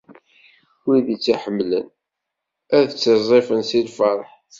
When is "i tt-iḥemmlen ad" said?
1.13-2.85